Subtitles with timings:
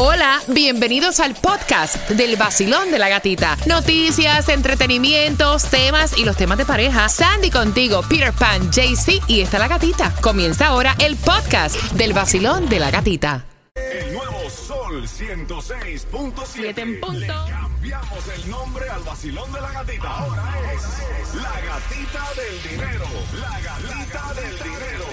[0.00, 3.56] Hola, bienvenidos al podcast del vacilón de la gatita.
[3.66, 7.08] Noticias, entretenimientos, temas y los temas de pareja.
[7.08, 10.14] Sandy contigo, Peter Pan, JC y está la gatita.
[10.20, 13.44] Comienza ahora el podcast del vacilón de la gatita.
[13.74, 16.44] El nuevo Sol 106.7.
[16.46, 17.18] Siete en punto.
[17.18, 20.08] Le cambiamos el nombre al vacilón de la gatita.
[20.08, 23.04] Ahora es la gatita del dinero.
[23.40, 25.06] La gatita del dinero.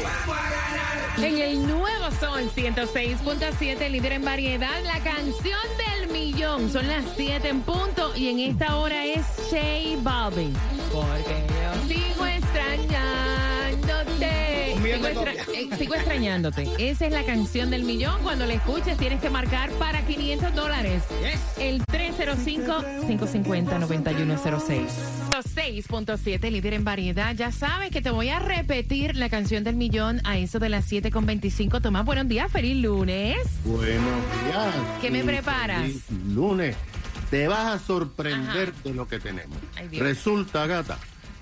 [1.18, 6.72] En el nuevo Sol 106.7, líder en variedad, la canción del millón.
[6.72, 10.54] Son las 7 en punto y en esta hora es Shea Balvin.
[10.92, 14.76] Porque yo sigo extrañándote.
[14.84, 16.70] Sigo, extra- eh, sigo extrañándote.
[16.78, 18.22] Esa es la canción del millón.
[18.22, 21.04] Cuando la escuches tienes que marcar para 500 dólares.
[21.58, 21.84] El
[22.18, 24.88] 305-550-9106.
[25.56, 27.34] 6.7, líder en variedad.
[27.36, 30.92] Ya sabes que te voy a repetir la canción del millón a eso de las
[30.92, 31.82] 7.25.
[31.82, 33.38] Tomás, buenos días, feliz lunes.
[33.64, 34.76] Buenos días.
[35.02, 35.82] ¿Qué me preparas?
[35.82, 36.76] feliz Lunes.
[37.30, 38.78] Te vas a sorprender Ajá.
[38.84, 39.58] de lo que tenemos.
[39.76, 40.00] Ay.
[40.00, 40.98] Resulta, gata,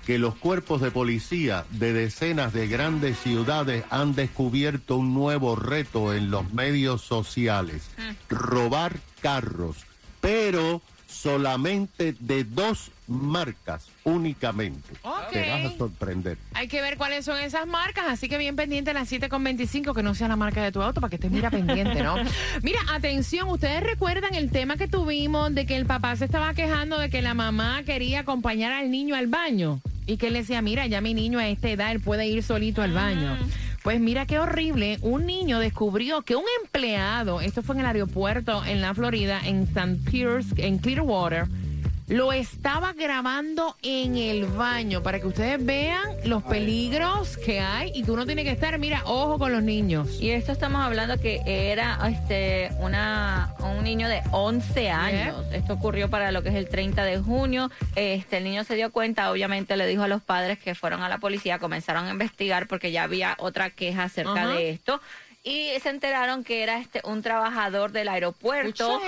[0.06, 6.14] que los cuerpos de policía de decenas de grandes ciudades han descubierto un nuevo reto
[6.14, 7.90] en los medios sociales.
[7.98, 8.34] Mm.
[8.34, 9.76] Robar carros,
[10.24, 14.94] pero solamente de dos marcas únicamente.
[15.02, 15.30] Ok.
[15.32, 16.38] Te vas a sorprender.
[16.54, 20.02] Hay que ver cuáles son esas marcas, así que bien pendiente a las 7.25, que
[20.02, 22.16] no sea la marca de tu auto, para que estés mira pendiente, ¿no?
[22.62, 26.98] Mira, atención, ustedes recuerdan el tema que tuvimos de que el papá se estaba quejando
[26.98, 30.86] de que la mamá quería acompañar al niño al baño y que él decía, mira,
[30.86, 33.36] ya mi niño a esta edad, él puede ir solito al baño.
[33.84, 38.64] Pues mira qué horrible, un niño descubrió que un empleado, esto fue en el aeropuerto
[38.64, 39.98] en la Florida, en St.
[40.10, 41.48] Pierce, en Clearwater,
[42.06, 48.02] lo estaba grabando en el baño para que ustedes vean los peligros que hay y
[48.02, 50.20] tú no tienes que estar, mira, ojo con los niños.
[50.20, 55.46] Y esto estamos hablando que era este una un niño de 11 años.
[55.52, 57.70] Esto ocurrió para lo que es el 30 de junio.
[57.96, 61.08] Este el niño se dio cuenta, obviamente le dijo a los padres que fueron a
[61.08, 64.48] la policía, comenzaron a investigar porque ya había otra queja acerca Ajá.
[64.48, 65.00] de esto.
[65.44, 68.98] Y se enteraron que era este un trabajador del aeropuerto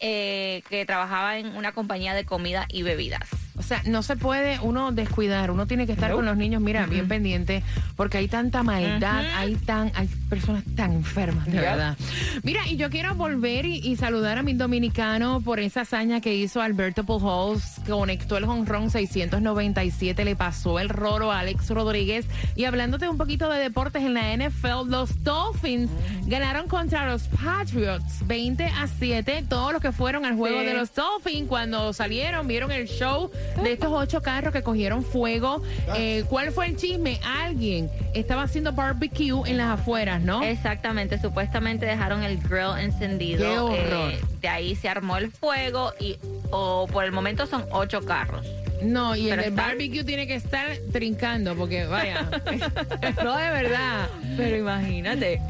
[0.00, 3.43] eh, que trabajaba en una compañía de comida y bebidas.
[3.56, 6.86] O sea, no se puede uno descuidar, uno tiene que estar con los niños, mira,
[6.86, 7.62] bien pendiente,
[7.96, 11.96] porque hay tanta maldad, hay tan, hay personas tan enfermas, de verdad.
[12.42, 16.34] Mira, y yo quiero volver y, y saludar a mi dominicano por esa hazaña que
[16.34, 22.26] hizo Alberto Pujols, conectó el honrón 697, le pasó el roro a Alex Rodríguez.
[22.56, 25.90] Y hablándote un poquito de deportes en la NFL, los Dolphins
[26.26, 30.66] ganaron contra los Patriots 20 a 7, todos los que fueron al juego Sí.
[30.66, 33.30] de los Dolphins cuando salieron, vieron el show
[33.62, 35.62] de estos ocho carros que cogieron fuego.
[35.96, 37.20] Eh, ¿Cuál fue el chisme?
[37.24, 40.42] Alguien estaba haciendo barbecue en las afueras, ¿no?
[40.42, 43.38] Exactamente, supuestamente dejaron el grill encendido.
[43.38, 44.12] Qué horror.
[44.12, 46.18] eh, de ahí se armó el fuego y
[46.50, 48.46] o por el momento son ocho carros.
[48.82, 52.22] No, y el del barbecue tiene que estar trincando, porque vaya,
[53.24, 54.08] no de verdad.
[54.36, 55.40] Pero imagínate.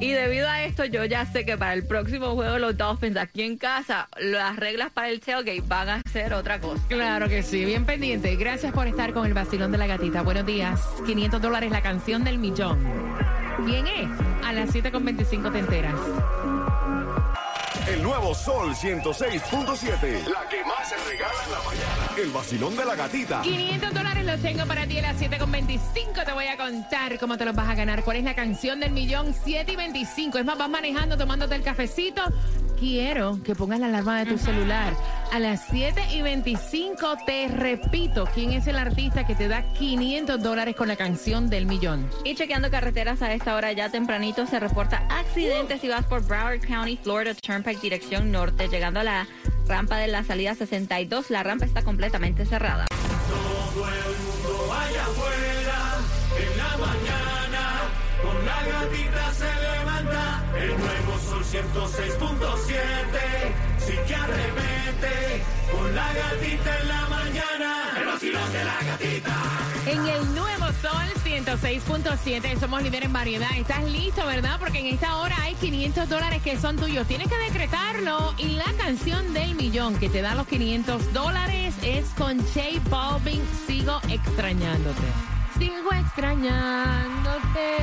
[0.00, 3.16] Y debido a esto, yo ya sé que para el próximo juego de los Dolphins
[3.16, 6.82] aquí en casa, las reglas para el tailgate van a ser otra cosa.
[6.88, 8.36] Claro que sí, bien pendiente.
[8.36, 10.22] Gracias por estar con el vacilón de la gatita.
[10.22, 10.80] Buenos días.
[11.06, 12.78] 500 dólares la canción del millón.
[13.64, 14.08] ¿Quién es?
[14.44, 15.94] A las 7.25 te enteras.
[17.88, 20.26] El nuevo Sol 106.7.
[20.26, 21.95] La que más se regala en la mañana.
[22.16, 23.42] El vacilón de la gatita.
[23.42, 26.24] 500 dólares los tengo para ti a las 7.25.
[26.24, 28.04] Te voy a contar cómo te los vas a ganar.
[28.04, 29.34] ¿Cuál es la canción del millón?
[29.44, 30.38] 7 y 25.
[30.38, 32.22] Es más, vas manejando, tomándote el cafecito.
[32.78, 34.94] Quiero que pongas la alarma de tu celular.
[35.30, 40.42] A las 7 y 25 te repito quién es el artista que te da 500
[40.42, 42.08] dólares con la canción del millón.
[42.24, 46.66] Y chequeando carreteras a esta hora ya tempranito se reporta accidentes si vas por Broward
[46.66, 49.26] County, Florida Turnpike dirección norte, llegando a la
[49.66, 51.30] rampa de la salida 62.
[51.30, 52.86] La rampa está completamente cerrada.
[56.38, 57.64] En la mañana,
[58.22, 60.44] con la gatita se levanta.
[60.58, 62.74] El nuevo sol 106.7.
[63.78, 65.42] Sí que arremete.
[65.72, 67.55] Con la gatita en la mañana.
[68.20, 69.36] De la gatita.
[69.84, 73.50] En el nuevo Sol 106.7 somos líder en variedad.
[73.54, 74.58] ¿Estás listo, verdad?
[74.58, 77.06] Porque en esta hora hay 500 dólares que son tuyos.
[77.06, 78.32] Tienes que decretarlo.
[78.38, 83.42] Y la canción del millón que te da los 500 dólares es con J Balvin.
[83.66, 85.35] Sigo extrañándote.
[85.58, 87.76] Sigo extrañándote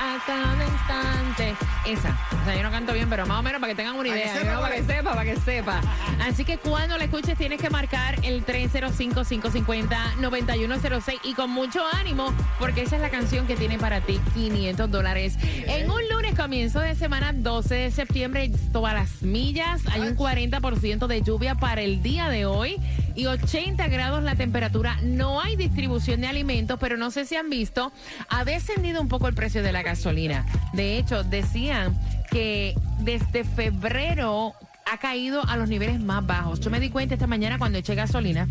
[0.00, 1.54] a cada instante.
[1.86, 2.16] Esa.
[2.40, 4.20] O sea, yo no canto bien, pero más o menos para que tengan una Para
[4.22, 4.38] que idea.
[4.38, 4.60] sepa ¿no?
[4.60, 5.80] Para que sepa, para que sepa.
[6.20, 12.82] Así que cuando la escuches tienes que marcar el 305-550-9106 y con mucho ánimo, porque
[12.82, 15.36] esa es la canción que tiene para ti 500 dólares.
[15.42, 21.06] En un lunes, comienzo de semana 12 de septiembre, todas las millas, hay un 40%
[21.06, 22.76] de lluvia para el día de hoy
[23.18, 24.96] y 80 grados la temperatura.
[25.02, 27.92] No hay distribución de alimentos, pero no sé si han visto,
[28.28, 30.46] ha descendido un poco el precio de la gasolina.
[30.72, 31.98] De hecho, decían
[32.30, 34.52] que desde febrero
[34.90, 36.60] ha caído a los niveles más bajos.
[36.60, 38.46] Yo me di cuenta esta mañana cuando eché gasolina.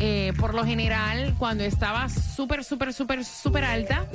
[0.00, 4.06] eh, por lo general, cuando estaba súper, súper, súper, súper alta,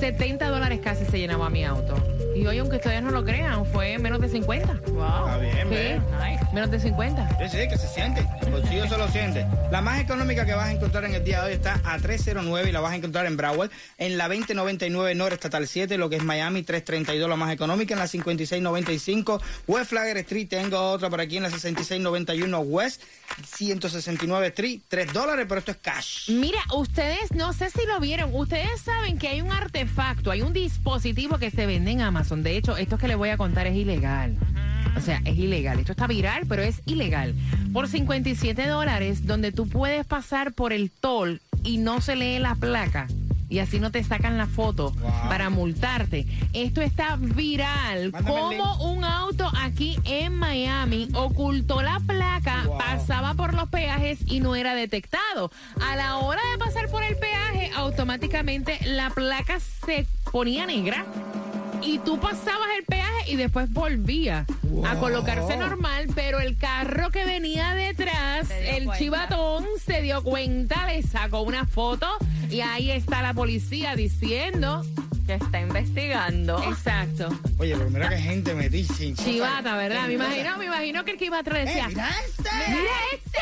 [0.00, 1.94] 70 dólares casi se llenaba mi auto.
[2.36, 4.72] Y hoy, aunque ustedes no lo crean, fue menos de 50.
[4.72, 5.68] Está bien.
[5.70, 7.28] Sí, menos de 50.
[7.38, 8.26] Sí, sí, que se siente.
[8.54, 9.44] Bolsillo se lo siente.
[9.72, 12.68] La más económica que vas a encontrar en el día de hoy está a 309
[12.68, 13.72] y la vas a encontrar en Broward.
[13.98, 17.94] En la 2099 North Estatal 7, lo que es Miami, 332 la más económica.
[17.94, 23.02] En la 5695 West Flagger Street, tengo otra por aquí en la 6691 West,
[23.56, 26.30] 169 Street, 3 dólares, pero esto es cash.
[26.30, 30.52] Mira, ustedes, no sé si lo vieron, ustedes saben que hay un artefacto, hay un
[30.52, 32.44] dispositivo que se vende en Amazon.
[32.44, 34.36] De hecho, esto que les voy a contar es ilegal.
[34.96, 35.78] O sea, es ilegal.
[35.78, 37.34] Esto está viral, pero es ilegal.
[37.72, 42.54] Por 57 dólares, donde tú puedes pasar por el toll y no se lee la
[42.54, 43.06] placa.
[43.50, 45.10] Y así no te sacan la foto Wow.
[45.28, 46.26] para multarte.
[46.54, 48.10] Esto está viral.
[48.10, 52.78] Mándame Como un auto aquí en Miami ocultó la placa, Wow.
[52.78, 55.52] pasaba por los peajes y no era detectado.
[55.80, 61.04] A la hora de pasar por el peaje, automáticamente la placa se ponía negra.
[61.84, 64.46] Y tú pasabas el peaje y después volvía
[64.86, 68.98] a colocarse normal, pero el carro que venía detrás, el cuenta.
[68.98, 72.06] chivatón, se dio cuenta, le sacó una foto
[72.50, 74.82] y ahí está la policía diciendo,
[75.26, 76.62] Que está investigando.
[76.64, 77.28] exacto,
[77.58, 79.14] Oye, pero mira qué gente me dice.
[79.14, 80.06] chivata, ¿verdad?
[80.06, 82.50] Me imagino, me imagino que el que iba atrás Eh, decía, mira este.
[82.68, 83.38] ¡Mira este!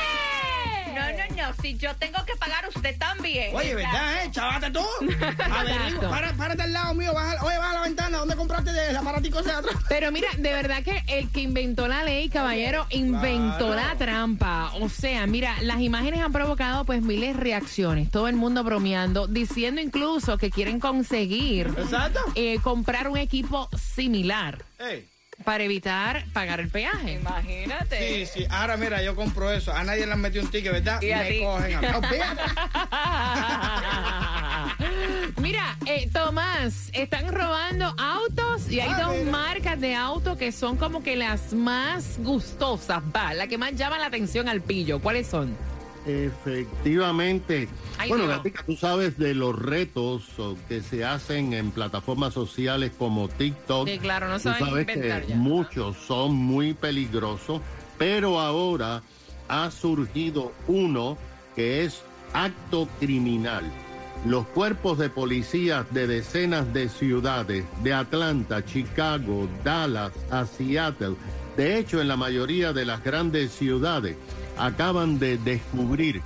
[1.10, 1.54] No, no, no.
[1.62, 3.54] Si yo tengo que pagar, usted también.
[3.54, 4.30] Oye, ¿verdad, eh?
[4.30, 4.80] Chavate tú.
[5.50, 7.12] Averigua, para, párate al lado mío.
[7.12, 8.18] Baja, oye, baja a la ventana.
[8.18, 9.76] ¿Dónde compraste el aparatico ese de atrás?
[9.88, 13.74] Pero mira, de verdad que el que inventó la ley, caballero, inventó Claro.
[13.74, 14.72] la trampa.
[14.80, 18.10] O sea, mira, las imágenes han provocado pues miles de reacciones.
[18.10, 22.20] Todo el mundo bromeando, diciendo incluso que quieren conseguir Exacto.
[22.34, 25.08] eh, comprar un equipo similar Ey.
[25.44, 27.12] Para evitar pagar el peaje.
[27.14, 28.26] Imagínate.
[28.26, 28.46] Sí, sí.
[28.50, 29.72] Ahora mira, yo compro eso.
[29.72, 31.00] A nadie le han metido un ticket, ¿verdad?
[31.02, 31.40] Y a Me ti.
[31.40, 31.86] cogen a mí.
[31.96, 32.42] Olvídate.
[35.40, 39.30] Mira, eh, Tomás, están robando autos y hay Ah, dos mira.
[39.32, 43.98] marcas de autos que son como que las más gustosas, va, la que más llama
[43.98, 45.00] la atención al pillo.
[45.00, 45.56] ¿Cuáles son?
[46.06, 47.68] Efectivamente.
[47.98, 48.26] Ay, bueno.
[48.26, 50.24] Gatica, tú sabes de los retos
[50.68, 53.88] que se hacen en plataformas sociales como TikTok.
[53.88, 55.36] Sí, claro, no Tú sabes que ya.
[55.36, 57.60] muchos son muy peligrosos,
[57.98, 59.02] pero ahora
[59.48, 61.16] ha surgido uno
[61.54, 62.02] que es
[62.32, 63.64] acto criminal.
[64.24, 71.16] Los cuerpos de policías de decenas de ciudades, de Atlanta, Chicago, Dallas, a Seattle,
[71.56, 74.16] de hecho en la mayoría de las grandes ciudades,
[74.56, 76.22] acaban de descubrir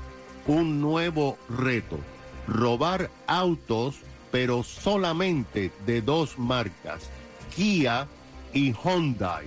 [0.46, 1.98] un nuevo reto.
[2.46, 3.96] Robar autos,
[4.30, 7.10] pero solamente de dos marcas,
[7.54, 8.06] Kia
[8.52, 9.46] y Hyundai.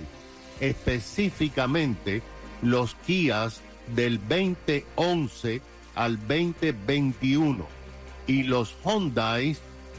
[0.60, 2.22] Específicamente
[2.62, 3.60] los Kias
[3.94, 5.62] del 2011
[5.94, 7.66] al 2021
[8.26, 9.56] y los Hyundai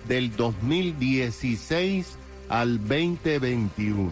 [0.08, 2.18] del 2016
[2.50, 4.12] al 2021.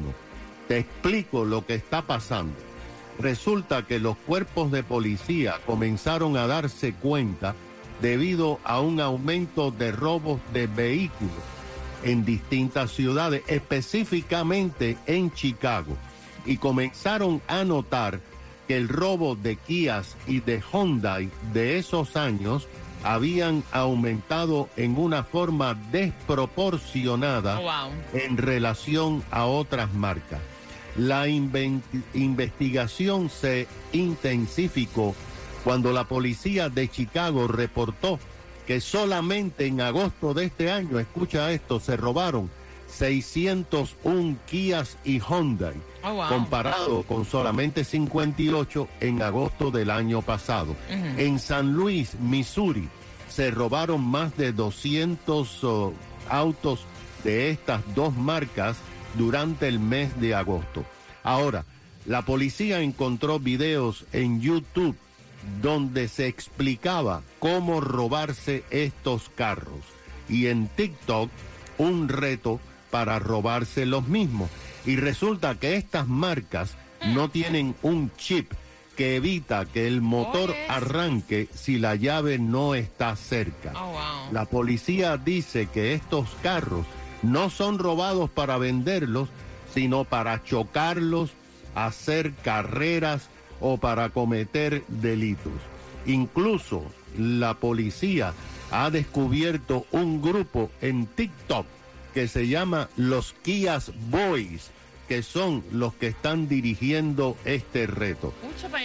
[0.68, 2.69] Te explico lo que está pasando.
[3.20, 7.54] Resulta que los cuerpos de policía comenzaron a darse cuenta
[8.02, 11.34] debido a un aumento de robos de vehículos
[12.04, 15.98] en distintas ciudades, específicamente en Chicago,
[16.46, 18.22] y comenzaron a notar
[18.70, 22.68] que el robo de Kias y de Hyundai de esos años
[23.04, 27.92] habían aumentado en una forma desproporcionada Oh, wow.
[28.14, 30.40] en relación a otras marcas.
[31.00, 35.16] La investigación se intensificó
[35.64, 38.20] cuando la policía de Chicago reportó
[38.68, 42.50] que solamente en agosto de este año, escucha esto, se robaron
[42.88, 46.28] 601 Kias y Hyundai, Oh, wow.
[46.30, 50.76] comparado con solamente 58 en agosto del año pasado.
[50.90, 52.88] En San Luis, Missouri,
[53.30, 55.94] se robaron más de 200 oh,
[56.30, 56.82] autos
[57.24, 58.78] de estas dos marcas
[59.16, 60.86] durante el mes de agosto.
[61.24, 61.66] Ahora,
[62.06, 64.98] la policía encontró videos en YouTube
[65.62, 69.82] donde se explicaba cómo robarse estos carros
[70.28, 71.30] y en TikTok
[71.78, 72.60] un reto
[72.92, 74.50] para robarse los mismos.
[74.86, 76.76] Y resulta que estas marcas
[77.14, 78.52] no tienen un chip
[78.96, 83.72] que evita que el motor arranque si la llave no está cerca.
[83.76, 84.30] Oh.
[84.34, 86.86] La policía dice que estos carros
[87.22, 89.30] no son robados para venderlos,
[89.74, 91.32] sino para chocarlos,
[91.76, 95.54] hacer carreras o para cometer delitos.
[96.06, 96.84] Incluso
[97.18, 98.34] la policía
[98.72, 101.66] ha descubierto un grupo en TikTok
[102.14, 104.72] que se llama los Kias Boys,
[105.08, 108.34] que son los que están dirigiendo este reto.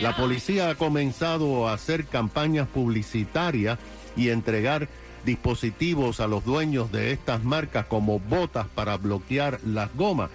[0.01, 3.79] La policía ha comenzado a hacer campañas publicitarias
[4.17, 4.89] y entregar
[5.25, 10.31] dispositivos a los dueños de estas marcas como botas para bloquear las gomas.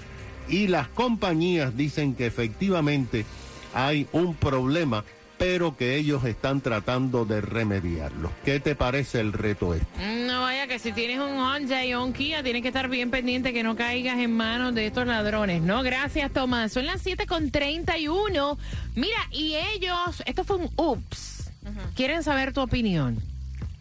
[0.48, 3.26] Y las compañías dicen que efectivamente
[3.74, 5.04] hay un problema,
[5.38, 8.32] pero que ellos están tratando de remediarlo.
[8.44, 9.86] ¿Qué te parece el reto este?
[10.26, 13.54] No vaya que si tienes un Honda y un Kia, tienes que estar bien pendiente
[13.54, 15.82] que no caigas en manos de estos ladrones, ¿no?
[15.82, 16.74] Gracias, Tomás.
[16.74, 18.58] Son las 7 con 31.
[18.96, 21.52] Mira, y ellos, esto fue un ups.
[21.96, 23.18] Quieren saber tu opinión.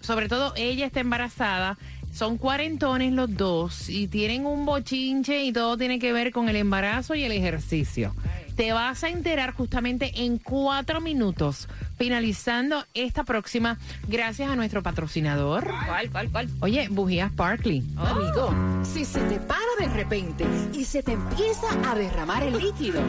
[0.09, 1.77] Sobre todo, ella está embarazada.
[2.15, 6.57] Son cuarentones los dos y tienen un bochinche y todo tiene que ver con el
[6.57, 8.15] embarazo y el ejercicio.
[8.57, 13.77] Te vas a enterar justamente en cuatro minutos, finalizando esta próxima,
[14.09, 15.71] gracias a nuestro patrocinador.
[15.87, 16.49] ¿Cuál, cuál, cuál?
[16.61, 17.85] Oye, bujías Sparkly.
[17.99, 18.55] Amigo,
[18.91, 23.03] si se te para de repente y se te empieza a derramar el líquido,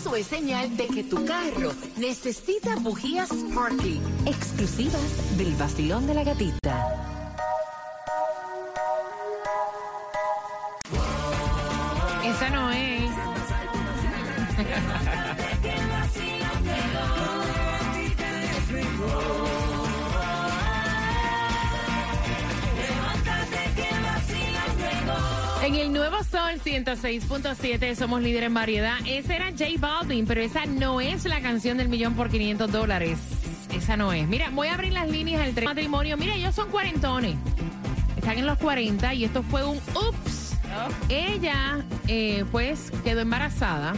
[0.00, 6.24] eso es señal de que tu carro necesita bujías Sparky, exclusivas del vacilón de la
[6.24, 6.86] gatita.
[12.24, 13.10] Esa no es.
[26.30, 28.98] Sol 106.7 somos líder en variedad.
[29.04, 33.18] Esa era J Balvin, pero esa no es la canción del millón por 500 dólares.
[33.74, 34.28] Esa no es.
[34.28, 36.16] Mira, voy a abrir las líneas del tren matrimonio.
[36.16, 37.34] Mira, ellos son cuarentones.
[38.16, 40.54] Están en los 40 y esto fue un ups.
[41.08, 43.94] Ella, eh, pues, quedó embarazada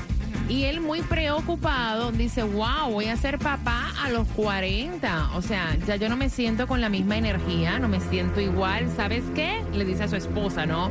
[0.48, 5.30] y él muy preocupado dice, wow, voy a ser papá a los 40.
[5.34, 8.90] O sea, ya yo no me siento con la misma energía, no me siento igual.
[8.94, 9.64] ¿Sabes qué?
[9.72, 10.90] Le dice a su esposa, ¿no?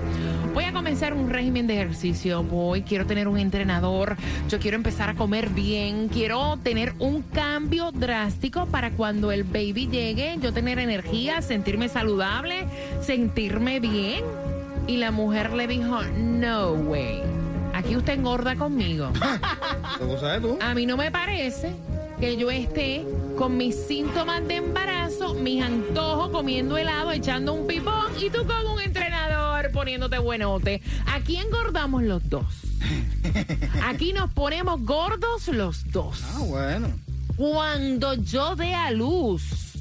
[0.53, 4.17] Voy a comenzar un régimen de ejercicio, voy, quiero tener un entrenador,
[4.49, 9.87] yo quiero empezar a comer bien, quiero tener un cambio drástico para cuando el baby
[9.87, 12.65] llegue, yo tener energía, sentirme saludable,
[13.01, 14.23] sentirme bien.
[14.87, 17.40] Y la mujer le dijo, no way.
[17.81, 19.11] Aquí usted engorda conmigo.
[19.97, 20.55] ¿Cómo sabes tú?
[20.61, 21.73] A mí no me parece
[22.19, 23.03] que yo esté
[23.35, 28.67] con mis síntomas de embarazo, mis antojos, comiendo helado, echando un pipón y tú con
[28.67, 30.83] un entrenador poniéndote buenote.
[31.07, 32.45] Aquí engordamos los dos.
[33.83, 36.23] Aquí nos ponemos gordos los dos.
[36.35, 36.87] Ah, bueno.
[37.35, 39.73] Cuando yo dé a luz,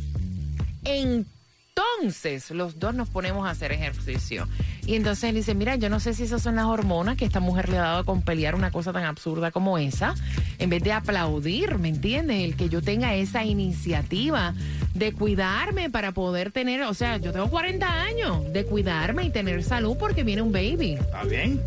[0.85, 4.49] entonces los dos nos ponemos a hacer ejercicio.
[4.91, 7.39] Y entonces él dice, mira, yo no sé si esas son las hormonas que esta
[7.39, 10.17] mujer le ha dado con pelear una cosa tan absurda como esa,
[10.59, 12.43] en vez de aplaudir, ¿me entiendes?
[12.43, 14.53] El que yo tenga esa iniciativa
[14.95, 19.63] de cuidarme para poder tener, o sea, yo tengo 40 años, de cuidarme y tener
[19.63, 20.95] salud porque viene un baby.
[20.95, 21.63] ¿Está bien?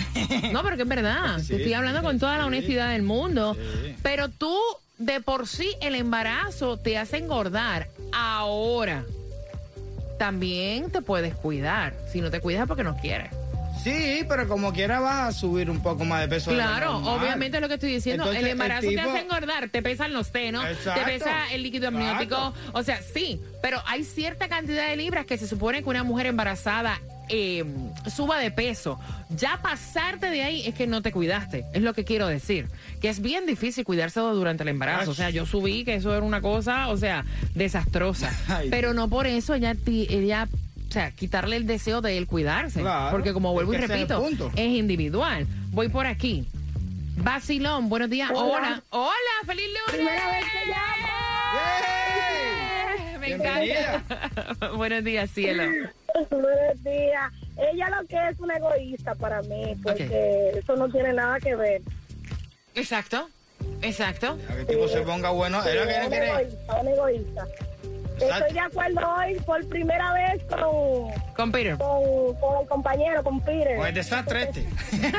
[0.52, 1.38] No, pero que es verdad.
[1.44, 3.58] Sí, Te estoy hablando con toda la honestidad del mundo.
[4.02, 4.56] Pero tú,
[4.98, 7.90] de por sí, el embarazo te hace engordar.
[8.14, 9.04] Ahora,
[10.18, 11.94] también te puedes cuidar.
[12.12, 13.30] Si no te cuidas es porque no quieres.
[13.84, 16.52] Sí, pero como quiera vas a subir un poco más de peso.
[16.52, 18.24] Claro, obviamente es lo que estoy diciendo.
[18.24, 21.02] Entonces, el el embarazo te hace engordar, te pesan los senos, Exacto.
[21.06, 22.54] te pesa el líquido amniótico.
[22.74, 26.28] O sea, sí, pero hay cierta cantidad de libras que se supone que una mujer
[26.28, 27.00] embarazada
[27.30, 27.64] eh,
[28.14, 29.00] suba de peso.
[29.30, 32.68] Ya pasarte de ahí es que no te cuidaste, es lo que quiero decir.
[33.02, 35.12] Que es bien difícil cuidarse durante el embarazo.
[35.12, 37.26] O sea, yo subí que eso era una cosa, o sea,
[37.56, 38.32] desastrosa.
[38.70, 40.08] Pero no por eso ella, ti-
[40.94, 42.82] ella sea, quitarle el deseo de él cuidarse.
[42.82, 44.24] Claro, porque como vuelvo y repito,
[44.56, 45.48] es individual.
[45.72, 46.48] Voy por aquí.
[47.18, 48.30] Basilón, buenos días.
[48.34, 48.84] Hola.
[48.92, 49.12] Hola,
[49.46, 50.12] feliz lunes.
[53.20, 54.70] Me encanta.
[54.76, 55.64] buenos días, cielo.
[56.30, 57.32] Buenos días.
[57.58, 61.82] Ella lo que es una egoísta para mí, porque eso no tiene nada que ver.
[62.76, 63.30] Exacto.
[63.82, 64.38] Exacto.
[64.50, 65.64] A que el tipo se ponga bueno.
[65.64, 66.28] Es lo que una quiere.
[66.28, 67.48] egoísta, una egoísta.
[68.32, 71.78] Estoy de acuerdo hoy por primera vez con, Con Peter.
[71.78, 73.78] con, con el compañero, con Peter.
[73.80, 74.68] El desastre este.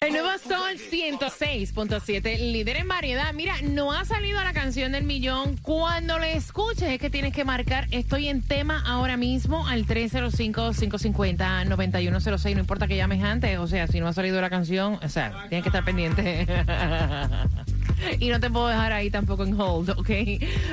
[0.00, 3.32] El nuevo Sol 106.7, líder en variedad.
[3.34, 5.56] Mira, no ha salido la canción del millón.
[5.60, 12.54] Cuando le escuches es que tienes que marcar Estoy en tema ahora mismo al 305-550-9106.
[12.54, 15.46] No importa que llames antes, o sea, si no ha salido la canción, o sea,
[15.48, 16.46] tienes que estar pendiente.
[18.20, 20.10] Y no te puedo dejar ahí tampoco en hold, ¿ok?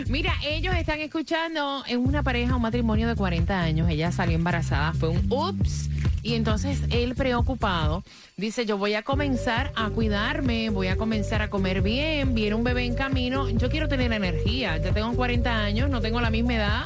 [0.07, 3.89] Mira, ellos están escuchando en una pareja, un matrimonio de 40 años.
[3.89, 5.89] Ella salió embarazada, fue un ups.
[6.23, 8.03] Y entonces él preocupado
[8.35, 12.63] dice, yo voy a comenzar a cuidarme, voy a comenzar a comer bien, viene un
[12.63, 16.55] bebé en camino, yo quiero tener energía, ya tengo 40 años, no tengo la misma
[16.55, 16.85] edad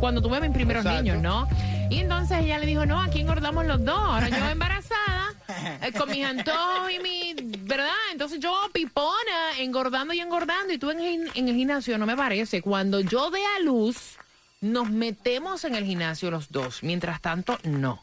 [0.00, 1.04] cuando tuve mis primeros Exacto.
[1.04, 1.46] niños, ¿no?
[1.88, 5.34] Y entonces ella le dijo, no, aquí engordamos los dos, ahora yo embarazada,
[5.80, 7.92] eh, con mis antojos y mi, ¿verdad?
[8.12, 12.16] Entonces yo pipona, engordando y engordando, y tú en, el- en el gimnasio, no me
[12.16, 14.18] parece, cuando yo dé a luz,
[14.60, 18.02] nos metemos en el gimnasio los dos, mientras tanto, no.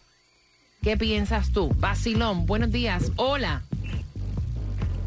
[0.82, 1.70] ¿Qué piensas tú?
[1.76, 3.62] Basilón, buenos días, hola.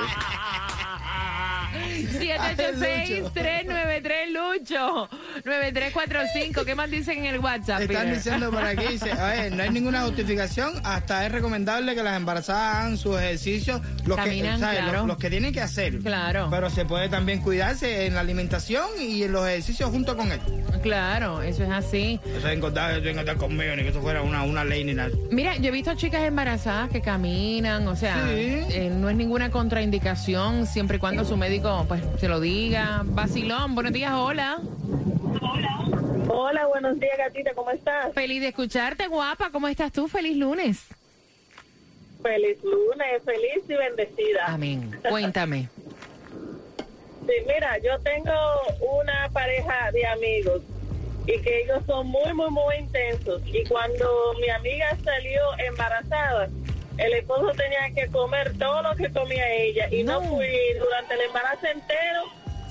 [1.79, 5.09] 786-393 Lucho
[5.45, 7.81] 9345 ¿Qué más dicen en el WhatsApp?
[7.83, 8.15] Están Peter?
[8.15, 12.17] diciendo por aquí, dice, a ver, no hay ninguna justificación, hasta es recomendable que las
[12.17, 14.79] embarazadas hagan sus ejercicios, los, Caminan, que, ¿sabes?
[14.81, 14.99] claro.
[14.99, 15.99] los, los que tienen que hacer.
[15.99, 16.49] Claro.
[16.51, 20.41] Pero se puede también cuidarse en la alimentación y en los ejercicios junto con él.
[20.83, 22.21] Claro, eso es así.
[22.25, 23.01] Eso es engordar
[23.37, 25.11] conmigo, ni que eso fuera una, una ley ni nada.
[25.31, 28.65] Mira, yo he visto chicas embarazadas que caminan, o sea, Sí.
[28.71, 33.03] eh, no es ninguna contraindicación siempre y cuando su médico pues se lo diga.
[33.05, 34.59] Basilón, buenos días, hola.
[36.29, 38.15] Hola, buenos días, gatita, ¿cómo estás?
[38.15, 39.51] Feliz de escucharte, guapa.
[39.51, 40.09] ¿Cómo estás tú?
[40.09, 40.87] Feliz lunes.
[42.23, 44.47] Feliz lunes, feliz y bendecida.
[44.47, 44.99] Amén.
[45.09, 45.69] Cuéntame.
[47.27, 48.33] Sí, mira, yo tengo
[49.03, 50.63] una pareja de amigos
[51.27, 53.43] y que ellos son muy, muy, muy intensos.
[53.45, 56.49] Y cuando mi amiga salió embarazada,
[56.99, 60.29] el esposo tenía que comer todo lo que comía ella y no, No.
[60.37, 62.23] fui durante el embarazo entero.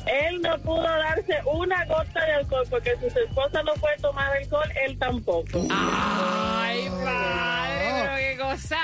[0.05, 4.31] Él no pudo darse una gota de alcohol porque si su esposa no puede tomar
[4.37, 5.65] alcohol, él tampoco.
[5.69, 8.77] Ay, padre, pero qué cosa.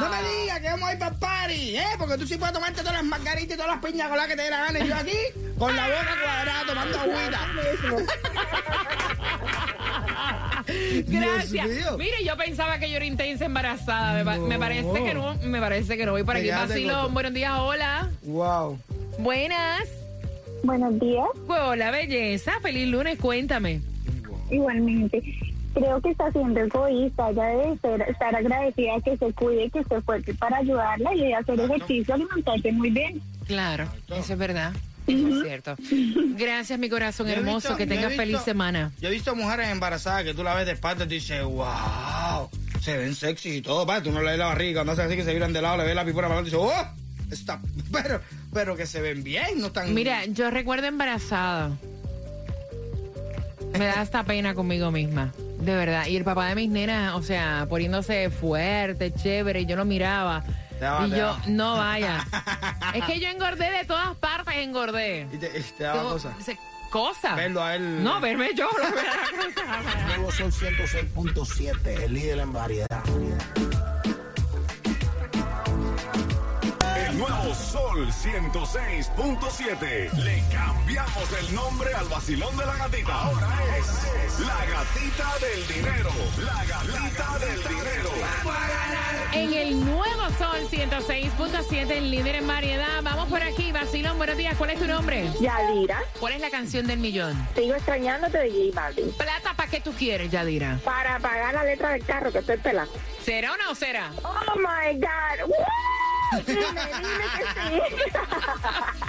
[0.00, 1.86] No me digas que vamos a ir para el party, ¿eh?
[1.98, 4.36] Porque tú sí puedes tomarte todas las margaritas y todas las piñas con las que
[4.36, 4.78] te dé la gana.
[4.78, 5.16] Y yo aquí,
[5.58, 7.40] con la boca cuadrada, tomando agüita.
[11.06, 11.68] Gracias.
[11.68, 11.98] mío.
[11.98, 14.24] Mire, yo pensaba que yo era intensa embarazada.
[14.24, 14.46] Me, No.
[14.46, 15.34] me parece que no.
[15.44, 16.12] Me parece que no.
[16.12, 16.50] Voy por aquí.
[16.50, 17.14] Vacilón.
[17.14, 18.10] Buenos días, hola.
[18.24, 18.78] Wow.
[19.18, 19.88] Buenas.
[20.62, 21.26] Buenos días.
[21.48, 22.52] Hola, belleza.
[22.60, 23.18] Feliz lunes.
[23.18, 23.80] Cuéntame.
[24.50, 25.22] Igualmente.
[25.74, 27.30] Creo que está siendo egoísta.
[27.30, 31.60] Ella debe ser- estar agradecida que se cuide, que se fuerte para ayudarla y hacer
[31.60, 33.20] ejercicio, alimentarse muy bien.
[33.46, 34.72] Claro, eso es verdad.
[35.06, 35.76] Eso es cierto.
[36.36, 37.56] Gracias, mi corazón hermoso.
[37.68, 38.92] visto- que tengas visto- feliz semana.
[39.00, 42.96] Yo he visto mujeres embarazadas que tú la ves de espalda y dices, wow, se
[42.96, 43.86] ven sexy y todo.
[43.86, 45.76] Pa, tú no le ves la barriga, no sé así que se viran de lado,
[45.78, 46.72] le ves la pipora para y dices, oh,
[47.30, 47.60] está.
[47.92, 48.20] Pero,
[48.52, 49.92] pero que se ven bien, no están.
[49.94, 51.70] Mira, yo recuerdo embarazada.
[53.78, 55.32] Me da hasta pena conmigo misma.
[55.60, 56.06] De verdad.
[56.06, 60.42] Y el papá de mis nenas, o sea, poniéndose fuerte, chévere, y yo lo miraba.
[60.76, 61.42] Y te yo, daba.
[61.46, 62.24] no vaya.
[62.94, 65.26] es que yo engordé de todas partes, engordé.
[65.32, 66.34] Y te, y te daba cosas.
[66.90, 67.34] cosa.
[67.34, 68.02] Verlo a él.
[68.04, 68.68] No, verme yo.
[70.06, 73.02] Nuevo Sol 106.7, el líder en variedad.
[77.16, 80.12] El nuevo Sol 106.7.
[80.18, 83.14] Le cambiamos el nombre al vacilón de la gatita.
[83.14, 83.48] Ahora
[83.78, 86.10] es la gatita del dinero.
[86.44, 88.10] La gatita del dinero.
[89.32, 93.00] En el nuevo Sol 106.7, el líder en variedad.
[93.02, 94.54] Vamos por aquí, Basilón, buenos días.
[94.58, 95.30] ¿Cuál es tu nombre?
[95.40, 97.48] Yadira, ¿Cuál es la canción del millón?
[97.54, 99.10] sigo extrañándote de J Balvin.
[99.12, 100.78] Plata, ¿para qué tú quieres, Yadira?
[100.84, 102.92] Para pagar la letra del carro que estoy pelando.
[103.24, 104.12] ¿Será o no será?
[104.22, 105.48] Oh my God.
[105.48, 105.85] ¡Woo!
[106.46, 107.80] Dime, dime que sí.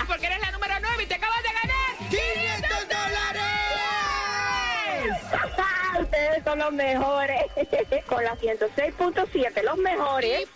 [0.08, 3.48] Porque eres la número 9 y te acabas de ganar 500 dólares.
[6.02, 7.42] Ustedes son los mejores.
[8.08, 10.48] Con la 106.7, los Y mejores.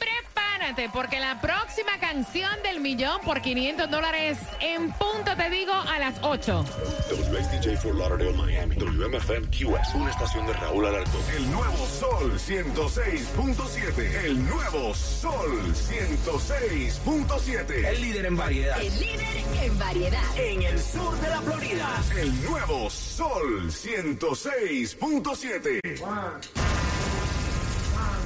[0.61, 5.97] Prepárate, porque la próxima canción del millón por 500 dólares en punto, te digo, a
[5.99, 6.63] las 8.
[7.09, 8.75] WSTJ for Lauderdale, Miami.
[8.75, 9.95] WMFM QS.
[9.95, 11.21] Una estación de Raúl Alarcón.
[11.35, 14.25] El nuevo Sol 106.7.
[14.25, 17.87] El nuevo Sol 106.7.
[17.87, 18.79] El líder en variedad.
[18.81, 19.27] El líder
[19.63, 20.37] en variedad.
[20.37, 21.89] En el sur de la Florida.
[22.17, 26.70] El nuevo Sol 106.7.